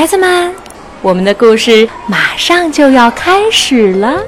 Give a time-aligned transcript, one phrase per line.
[0.00, 0.54] 孩子们，
[1.02, 4.18] 我们的故事马上就要开始了。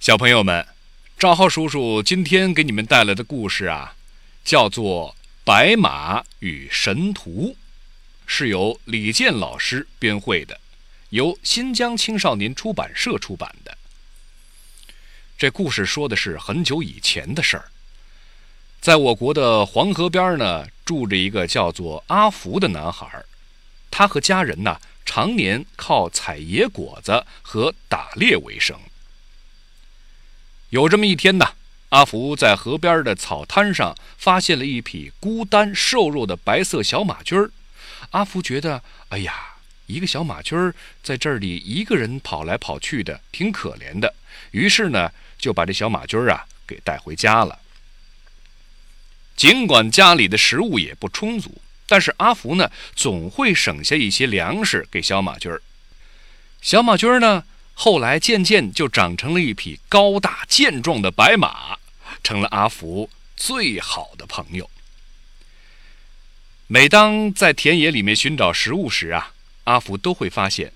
[0.00, 0.66] 小朋友们，
[1.18, 3.96] 赵浩叔叔今天给你们带来的故事啊，
[4.42, 7.54] 叫做《白马与神图》，
[8.26, 10.58] 是由李健老师编绘的，
[11.10, 13.76] 由新疆青少年出版社出版的。
[15.36, 17.68] 这故事说的是很久以前的事儿。
[18.80, 23.24] 在我国的黄河边呢，住着一个叫做阿福的男孩，
[23.90, 28.78] 他和家人呢常年靠采野果子和打猎为生。
[30.70, 31.54] 有这么一天呢，
[31.90, 37.50] 阿福在河边的草滩上发现了一匹孤单瘦弱的白色小马驹儿。
[38.10, 39.56] 阿福觉得，哎呀，
[39.86, 44.14] 一个小马驹儿在这里一个人跑来跑去的，挺可怜的。
[44.52, 47.58] 于是呢，就把这小马驹儿啊给带回家了。
[49.38, 55.62] 尽管家里的食物也不充足，但是阿福呢总会省下一些粮食给小马驹儿。
[56.60, 61.78] 小马驹儿呢后来渐渐就长成了一匹高大健壮的白马，
[62.24, 64.68] 成了阿福最好的朋友。
[66.66, 69.32] 每当在田野里面寻找食物时啊，
[69.62, 70.72] 阿福都会发现，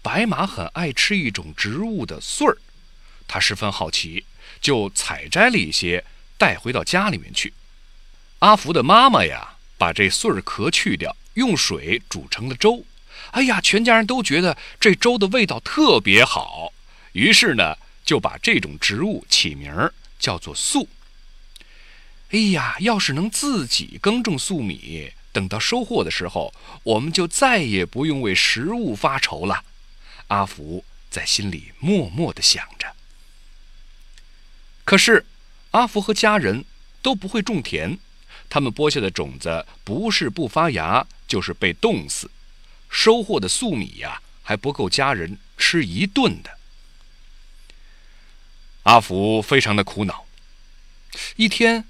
[0.00, 2.56] 白马很爱吃一种植物的穗儿，
[3.28, 4.24] 他十分好奇，
[4.62, 6.02] 就采摘了一些
[6.38, 7.52] 带回到家里面去。
[8.40, 12.84] 阿福的妈妈呀，把这穗儿壳去掉，用水煮成了粥。
[13.32, 16.72] 哎呀，全家人都觉得这粥的味道特别好，
[17.12, 20.88] 于是呢，就把这种植物起名叫做粟。
[22.30, 29.64] 哎呀，要是能自己耕种粟米，等到收获的时候，我们就再也不用为食物发愁了。
[30.28, 32.94] 阿福在心里默默地想着。
[34.84, 35.26] 可是，
[35.72, 36.64] 阿福和家人
[37.02, 37.98] 都不会种田。
[38.48, 42.30] 他们播下的种子不是不发芽，就是被冻死。
[42.88, 46.58] 收获的粟米呀，还不够家人吃一顿的。
[48.84, 50.24] 阿福非常的苦恼。
[51.36, 51.84] 一天，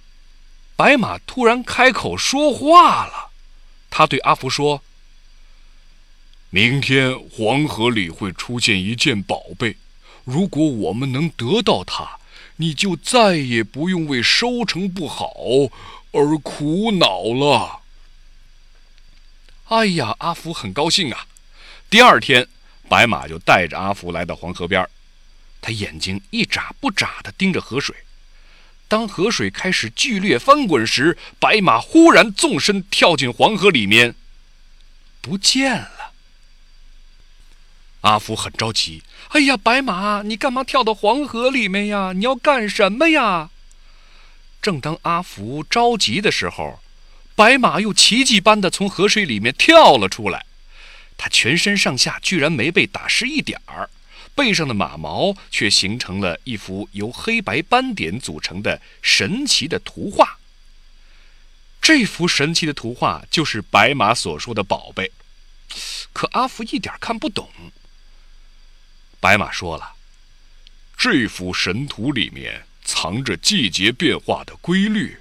[0.74, 3.30] 白马突然开口说话了。
[3.88, 4.82] 他对阿福说
[6.50, 9.76] ：“明天黄河里会出现一件宝贝，
[10.24, 12.18] 如果我们能得到它，
[12.56, 15.32] 你就再也不用为收成不好。”
[16.12, 17.80] 而苦恼了。
[19.66, 21.26] 哎呀，阿福很高兴啊！
[21.90, 22.48] 第二天，
[22.88, 24.88] 白马就带着阿福来到黄河边
[25.60, 27.94] 他眼睛一眨不眨地盯着河水。
[28.86, 34.14] 当河水开始剧烈翻滚时，白马忽然纵身跳进黄河里面，
[35.20, 36.12] 不见了。
[38.00, 42.12] 阿福很着急：“哎呀，白马，你干嘛跳到黄河里面呀？
[42.14, 43.50] 你要干什么呀？”
[44.60, 46.80] 正当阿福着急的时候，
[47.34, 50.44] 白马又奇迹般的从河水里面跳了出来。
[51.16, 53.90] 它全身上下居然没被打湿一点儿，
[54.34, 60.38] 背上的马毛却形成了一幅由黑白斑点组成的神奇的图画。
[61.80, 65.10] 这幅神奇的图画就是白马所说的宝贝，
[66.12, 67.48] 可阿福一点看不懂。
[69.18, 69.94] 白马说了
[70.96, 75.14] ：“这幅神图里面。”藏着季节变化的规律。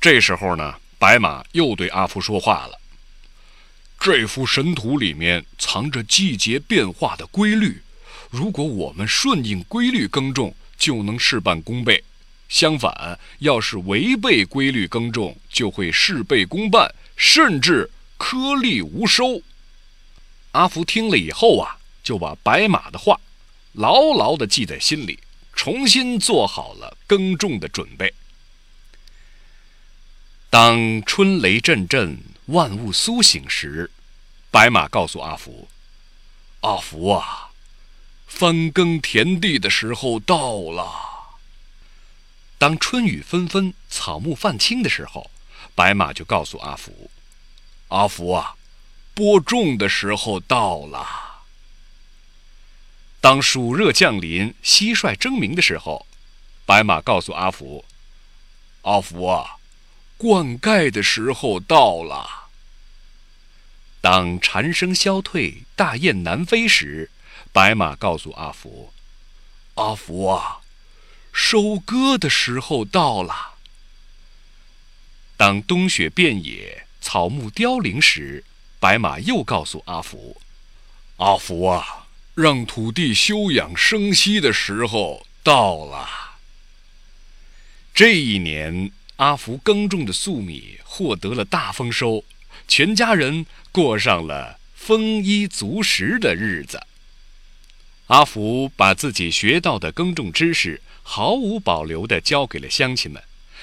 [0.00, 2.80] 这时候呢，白马又对阿福说话了
[4.00, 7.80] ：“这幅神图里面藏着季节变化的规律，
[8.28, 12.02] 如果我们顺应规律耕种，就能事半功倍；
[12.48, 19.40] 相反，要是违背规律耕种，就会事倍功半，甚至颗粒无收。”
[20.50, 23.20] 阿福听了以后啊，就把白马的话
[23.74, 25.20] 牢牢地记在心里。
[25.58, 28.14] 重新做好了耕种的准备。
[30.48, 33.90] 当春雷阵阵、万物苏醒时，
[34.52, 35.66] 白马告诉阿福
[36.62, 37.50] ：“阿福啊，
[38.28, 40.88] 翻耕田地的时候到了。”
[42.56, 45.28] 当春雨纷纷、草木泛青的时候，
[45.74, 47.10] 白马就告诉阿福
[47.88, 48.54] ：“阿福啊，
[49.12, 51.24] 播种的时候到了。”
[53.20, 56.06] 当暑热降临、蟋蟀争鸣的时候，
[56.64, 57.84] 白马告诉阿福
[58.82, 59.56] ：“阿福啊，
[60.16, 62.48] 灌溉的时候到了。”
[64.00, 67.10] 当蝉声消退、大雁南飞时，
[67.52, 68.92] 白马告诉阿福
[69.74, 70.60] ：“阿福啊，
[71.32, 73.54] 收割的时候到了。”
[75.36, 78.44] 当冬雪遍野、草木凋零时，
[78.78, 80.40] 白马又告诉阿福
[81.18, 82.06] ：“阿福啊。”
[82.40, 86.08] 让土地休养生息的时候到了。
[87.92, 92.24] 这一年，阿福耕种的粟米获得了大丰收，
[92.68, 96.80] 全家人过上了丰衣足食的日子。
[98.06, 103.20] 阿福把自己学到的耕种知识毫无保留地教给了乡亲们，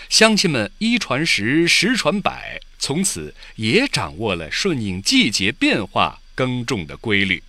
[0.10, 7.42] 乡亲们一传十，十传百，从此也掌握了顺应季节变化耕种的规律。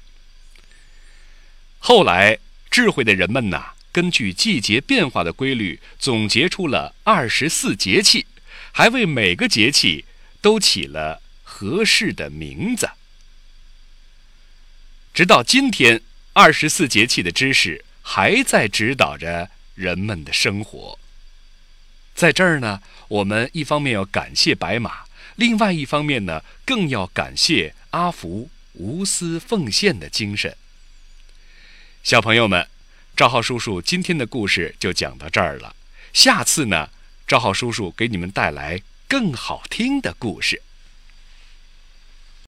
[1.78, 2.38] 后来，
[2.70, 8.26] 智慧的人们呐，根据季节变化的规律，总结出了二十四节气，
[8.72, 10.04] 还为每个节气
[10.40, 12.90] 都起了合适的名字。
[15.12, 16.02] 直到今天。
[16.38, 20.98] 二十四节气的知识还在指导着人们的生活。
[22.14, 25.06] 在这儿呢，我们一方面要感谢白马，
[25.36, 30.54] 另外一方面呢，更要感谢阿福无私奉献的精神。
[32.06, 32.68] 小朋友们，
[33.16, 35.74] 赵浩叔叔今天的故事就讲到这儿了。
[36.12, 36.88] 下次呢，
[37.26, 40.62] 赵浩叔叔给你们带来更好听的故事。